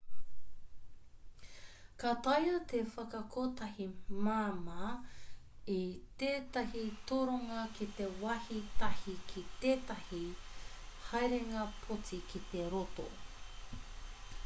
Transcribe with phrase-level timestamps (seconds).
[1.99, 3.85] ka taea te whakakotahi
[4.27, 4.87] māmā
[5.73, 5.83] i
[6.23, 10.23] tētahi toronga ki te wāhi tahi ki tētahi
[11.11, 13.07] haerenga poti ki te roto